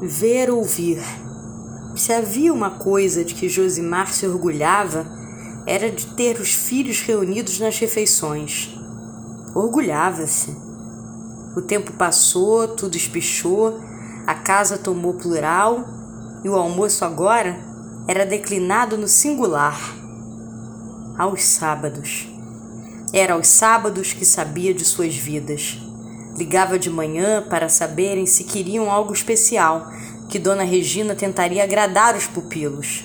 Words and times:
ver 0.00 0.50
ouvir. 0.50 1.02
Se 1.94 2.12
havia 2.12 2.52
uma 2.52 2.70
coisa 2.70 3.24
de 3.24 3.34
que 3.34 3.48
Josimar 3.48 4.12
se 4.12 4.26
orgulhava, 4.26 5.06
era 5.66 5.90
de 5.90 6.06
ter 6.06 6.40
os 6.40 6.54
filhos 6.54 7.00
reunidos 7.00 7.60
nas 7.60 7.78
refeições. 7.78 8.74
Orgulhava-se. 9.54 10.56
O 11.56 11.60
tempo 11.60 11.92
passou, 11.92 12.68
tudo 12.68 12.96
espichou, 12.96 13.78
a 14.26 14.34
casa 14.34 14.78
tomou 14.78 15.14
plural 15.14 15.84
e 16.44 16.48
o 16.48 16.54
almoço 16.54 17.04
agora 17.04 17.58
era 18.08 18.24
declinado 18.24 18.96
no 18.96 19.08
singular. 19.08 19.78
Aos 21.18 21.42
sábados. 21.42 22.28
Era 23.12 23.34
aos 23.34 23.48
sábados 23.48 24.12
que 24.12 24.24
sabia 24.24 24.72
de 24.72 24.84
suas 24.84 25.14
vidas. 25.14 25.89
Ligava 26.40 26.78
de 26.78 26.88
manhã 26.88 27.44
para 27.50 27.68
saberem 27.68 28.24
se 28.24 28.44
queriam 28.44 28.90
algo 28.90 29.12
especial, 29.12 29.90
que 30.26 30.38
Dona 30.38 30.62
Regina 30.64 31.14
tentaria 31.14 31.62
agradar 31.62 32.16
os 32.16 32.26
pupilos. 32.26 33.04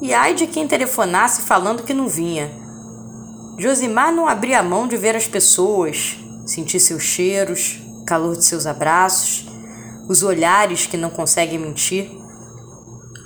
E 0.00 0.14
ai 0.14 0.32
de 0.32 0.46
quem 0.46 0.66
telefonasse 0.66 1.42
falando 1.42 1.82
que 1.82 1.92
não 1.92 2.08
vinha. 2.08 2.50
Josimar 3.58 4.10
não 4.10 4.26
abria 4.26 4.60
a 4.60 4.62
mão 4.62 4.88
de 4.88 4.96
ver 4.96 5.14
as 5.14 5.28
pessoas, 5.28 6.16
sentir 6.46 6.80
seus 6.80 7.02
cheiros, 7.02 7.82
calor 8.06 8.34
de 8.34 8.46
seus 8.46 8.64
abraços, 8.64 9.44
os 10.08 10.22
olhares 10.22 10.86
que 10.86 10.96
não 10.96 11.10
conseguem 11.10 11.58
mentir. 11.58 12.10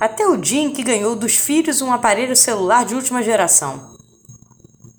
Até 0.01 0.27
o 0.27 0.35
dia 0.35 0.63
em 0.63 0.73
que 0.73 0.83
ganhou 0.83 1.15
dos 1.15 1.37
filhos 1.37 1.81
um 1.81 1.93
aparelho 1.93 2.35
celular 2.35 2.83
de 2.83 2.93
última 2.93 3.23
geração. 3.23 3.95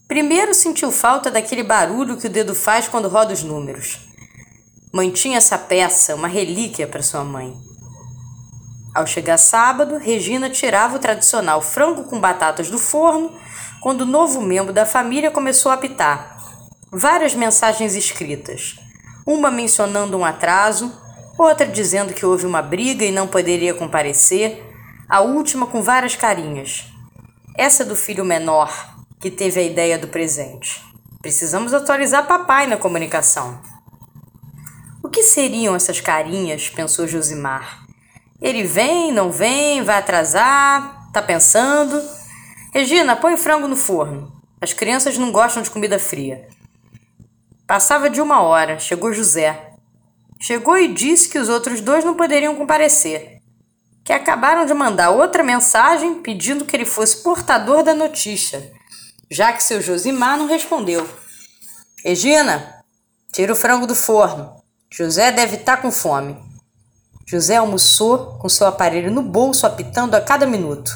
Primeiro 0.08 0.54
sentiu 0.54 0.90
falta 0.90 1.30
daquele 1.30 1.62
barulho 1.62 2.16
que 2.16 2.26
o 2.26 2.30
dedo 2.30 2.54
faz 2.54 2.88
quando 2.88 3.06
roda 3.06 3.34
os 3.34 3.42
números. 3.42 4.09
Mantinha 4.92 5.38
essa 5.38 5.56
peça, 5.56 6.16
uma 6.16 6.26
relíquia 6.26 6.84
para 6.84 7.00
sua 7.00 7.22
mãe. 7.22 7.56
Ao 8.92 9.06
chegar 9.06 9.38
sábado, 9.38 9.98
Regina 9.98 10.50
tirava 10.50 10.96
o 10.96 10.98
tradicional 10.98 11.62
frango 11.62 12.02
com 12.04 12.18
batatas 12.18 12.68
do 12.68 12.78
forno 12.78 13.32
quando 13.80 14.00
o 14.00 14.06
novo 14.06 14.40
membro 14.40 14.72
da 14.72 14.84
família 14.84 15.30
começou 15.30 15.70
a 15.70 15.76
apitar. 15.76 16.36
Várias 16.90 17.36
mensagens 17.36 17.94
escritas, 17.94 18.80
uma 19.24 19.48
mencionando 19.48 20.18
um 20.18 20.24
atraso, 20.24 20.92
outra 21.38 21.68
dizendo 21.68 22.12
que 22.12 22.26
houve 22.26 22.44
uma 22.44 22.60
briga 22.60 23.04
e 23.04 23.12
não 23.12 23.28
poderia 23.28 23.72
comparecer, 23.72 24.60
a 25.08 25.20
última 25.20 25.68
com 25.68 25.80
várias 25.80 26.16
carinhas. 26.16 26.86
Essa 27.56 27.84
do 27.84 27.94
filho 27.94 28.24
menor, 28.24 28.92
que 29.20 29.30
teve 29.30 29.60
a 29.60 29.62
ideia 29.62 29.96
do 29.96 30.08
presente. 30.08 30.84
Precisamos 31.22 31.72
atualizar 31.72 32.26
papai 32.26 32.66
na 32.66 32.76
comunicação. 32.76 33.69
Seriam 35.30 35.76
essas 35.76 36.00
carinhas? 36.00 36.68
pensou 36.70 37.06
Josimar. 37.06 37.86
Ele 38.42 38.64
vem, 38.64 39.12
não 39.12 39.30
vem, 39.30 39.80
vai 39.80 39.96
atrasar, 39.96 41.08
tá 41.12 41.22
pensando. 41.22 42.02
Regina, 42.74 43.14
põe 43.14 43.34
o 43.34 43.38
frango 43.38 43.68
no 43.68 43.76
forno. 43.76 44.32
As 44.60 44.72
crianças 44.72 45.16
não 45.16 45.30
gostam 45.30 45.62
de 45.62 45.70
comida 45.70 46.00
fria. 46.00 46.48
Passava 47.64 48.10
de 48.10 48.20
uma 48.20 48.42
hora, 48.42 48.80
chegou 48.80 49.12
José. 49.12 49.70
Chegou 50.40 50.76
e 50.76 50.92
disse 50.92 51.28
que 51.28 51.38
os 51.38 51.48
outros 51.48 51.80
dois 51.80 52.04
não 52.04 52.16
poderiam 52.16 52.56
comparecer, 52.56 53.38
que 54.04 54.12
acabaram 54.12 54.66
de 54.66 54.74
mandar 54.74 55.10
outra 55.10 55.44
mensagem 55.44 56.22
pedindo 56.22 56.64
que 56.64 56.74
ele 56.74 56.84
fosse 56.84 57.22
portador 57.22 57.84
da 57.84 57.94
notícia, 57.94 58.72
já 59.30 59.52
que 59.52 59.62
seu 59.62 59.80
Josimar 59.80 60.36
não 60.36 60.48
respondeu. 60.48 61.08
Regina, 62.04 62.82
tira 63.32 63.52
o 63.52 63.56
frango 63.56 63.86
do 63.86 63.94
forno. 63.94 64.59
José 64.92 65.30
deve 65.30 65.54
estar 65.54 65.76
tá 65.76 65.82
com 65.82 65.92
fome. 65.92 66.36
José 67.24 67.56
almoçou 67.56 68.38
com 68.40 68.48
seu 68.48 68.66
aparelho 68.66 69.08
no 69.08 69.22
bolso, 69.22 69.64
apitando 69.64 70.16
a 70.16 70.20
cada 70.20 70.46
minuto. 70.46 70.90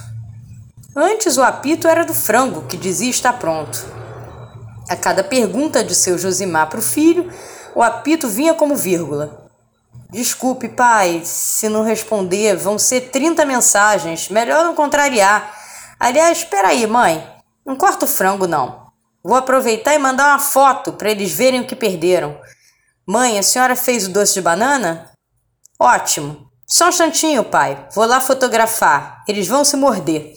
Antes, 0.97 1.37
o 1.37 1.43
apito 1.45 1.87
era 1.87 2.05
do 2.05 2.13
frango, 2.13 2.67
que 2.67 2.77
dizia 2.77 3.09
estar 3.09 3.35
pronto. 3.35 3.87
A 4.89 4.97
cada 4.97 5.23
pergunta 5.23 5.85
de 5.85 5.95
seu 5.95 6.19
Josimar 6.19 6.69
para 6.69 6.81
o 6.81 6.83
filho, 6.83 7.33
o 7.73 7.83
apito 7.83 8.27
vinha 8.27 8.53
como 8.53 8.75
vírgula. 8.75 9.49
Desculpe, 10.11 10.69
pai, 10.69 11.23
se 11.25 11.69
não 11.69 11.85
responder, 11.85 12.57
vão 12.57 12.81
ser 12.81 13.11
30 13.13 13.45
mensagens. 13.45 14.29
Melhor 14.29 14.65
não 14.65 14.75
contrariar. 14.75 15.55
Aliás, 16.01 16.39
espera 16.39 16.69
aí, 16.69 16.85
mãe. 16.85 17.25
Não 17.65 17.77
corta 17.77 18.07
o 18.07 18.09
frango, 18.09 18.49
não. 18.49 18.89
Vou 19.23 19.37
aproveitar 19.37 19.95
e 19.95 19.99
mandar 19.99 20.31
uma 20.31 20.41
foto 20.41 20.93
para 20.93 21.11
eles 21.11 21.33
verem 21.33 21.61
o 21.61 21.67
que 21.67 21.77
perderam. 21.77 22.37
Mãe, 23.07 23.39
a 23.39 23.43
senhora 23.43 23.77
fez 23.77 24.07
o 24.07 24.11
doce 24.11 24.35
de 24.35 24.41
banana? 24.41 25.13
Ótimo. 25.79 26.51
Só 26.67 26.87
um 26.87 26.89
instantinho, 26.89 27.45
pai. 27.45 27.87
Vou 27.95 28.07
lá 28.07 28.19
fotografar. 28.19 29.23
Eles 29.29 29.47
vão 29.47 29.63
se 29.63 29.77
morder. 29.77 30.33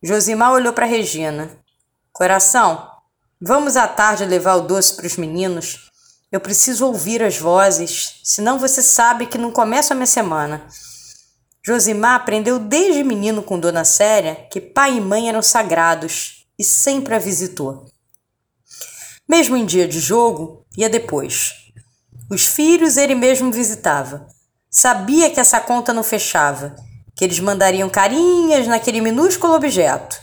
Josimar 0.00 0.52
olhou 0.52 0.72
para 0.72 0.86
Regina. 0.86 1.58
Coração, 2.12 2.88
vamos 3.40 3.76
à 3.76 3.88
tarde 3.88 4.24
levar 4.24 4.54
o 4.54 4.60
doce 4.60 4.94
para 4.94 5.06
os 5.06 5.16
meninos. 5.16 5.90
Eu 6.30 6.40
preciso 6.40 6.86
ouvir 6.86 7.20
as 7.20 7.36
vozes, 7.36 8.20
senão 8.22 8.56
você 8.56 8.80
sabe 8.80 9.26
que 9.26 9.38
não 9.38 9.50
começo 9.50 9.92
a 9.92 9.96
minha 9.96 10.06
semana. 10.06 10.68
Josimar 11.66 12.14
aprendeu 12.14 12.60
desde 12.60 13.02
menino 13.02 13.42
com 13.42 13.58
Dona 13.58 13.84
Séria 13.84 14.46
que 14.52 14.60
pai 14.60 14.98
e 14.98 15.00
mãe 15.00 15.28
eram 15.28 15.42
sagrados 15.42 16.46
e 16.56 16.62
sempre 16.62 17.14
a 17.16 17.18
visitou. 17.18 17.86
Mesmo 19.28 19.56
em 19.56 19.66
dia 19.66 19.86
de 19.86 20.00
jogo, 20.00 20.64
ia 20.78 20.88
depois. 20.88 21.72
Os 22.30 22.46
filhos 22.46 22.96
ele 22.96 23.16
mesmo 23.16 23.50
visitava. 23.50 24.28
Sabia 24.70 25.28
que 25.28 25.40
essa 25.40 25.60
conta 25.60 25.92
não 25.92 26.04
fechava, 26.04 26.76
que 27.16 27.24
eles 27.24 27.40
mandariam 27.40 27.90
carinhas 27.90 28.68
naquele 28.68 29.00
minúsculo 29.00 29.54
objeto. 29.54 30.20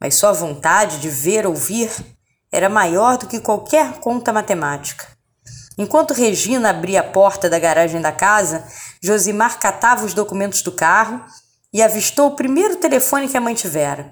Mas 0.00 0.14
sua 0.14 0.32
vontade 0.32 1.00
de 1.00 1.10
ver 1.10 1.44
ouvir 1.46 1.90
era 2.52 2.68
maior 2.68 3.18
do 3.18 3.26
que 3.26 3.40
qualquer 3.40 3.98
conta 3.98 4.32
matemática. 4.32 5.04
Enquanto 5.76 6.14
Regina 6.14 6.70
abria 6.70 7.00
a 7.00 7.04
porta 7.04 7.50
da 7.50 7.58
garagem 7.58 8.00
da 8.00 8.12
casa, 8.12 8.64
Josimar 9.02 9.58
catava 9.58 10.04
os 10.04 10.14
documentos 10.14 10.62
do 10.62 10.70
carro 10.70 11.24
e 11.72 11.82
avistou 11.82 12.28
o 12.28 12.36
primeiro 12.36 12.76
telefone 12.76 13.28
que 13.28 13.36
a 13.36 13.40
mãe 13.40 13.54
tivera. 13.54 14.10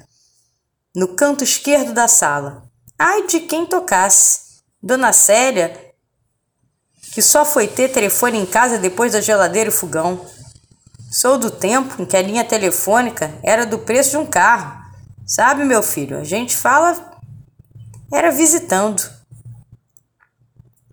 No 0.95 1.09
canto 1.15 1.45
esquerdo 1.45 1.93
da 1.93 2.09
sala. 2.09 2.65
Ai 2.99 3.27
de 3.27 3.41
quem 3.41 3.67
tocasse! 3.67 4.46
Dona 4.87 5.13
Célia 5.13 5.77
que 7.13 7.21
só 7.21 7.45
foi 7.45 7.67
ter 7.67 7.89
telefone 7.89 8.39
em 8.39 8.47
casa 8.47 8.79
depois 8.79 9.15
da 9.15 9.21
geladeira 9.21 9.69
e 9.69 9.73
fogão. 9.73 10.25
Sou 11.11 11.37
do 11.37 11.51
tempo 11.51 12.01
em 12.01 12.07
que 12.07 12.17
a 12.17 12.23
linha 12.23 12.45
telefônica 12.45 13.37
era 13.43 13.67
do 13.67 13.81
preço 13.81 14.11
de 14.11 14.17
um 14.19 14.27
carro. 14.27 14.81
Sabe, 15.27 15.65
meu 15.65 15.83
filho, 15.83 16.19
a 16.19 16.23
gente 16.23 16.55
fala. 16.55 17.19
Era 18.13 18.31
visitando. 18.31 19.03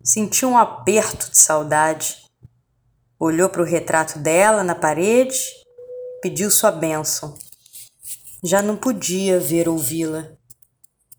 Sentiu 0.04 0.50
um 0.50 0.58
aperto 0.58 1.30
de 1.30 1.38
saudade. 1.38 2.18
Olhou 3.20 3.48
para 3.48 3.62
o 3.62 3.66
retrato 3.66 4.18
dela 4.18 4.64
na 4.64 4.74
parede, 4.74 5.38
pediu 6.20 6.50
sua 6.50 6.72
bênção. 6.72 7.38
Já 8.44 8.60
não 8.60 8.76
podia 8.76 9.40
ver 9.40 9.70
ouvi-la. 9.70 10.32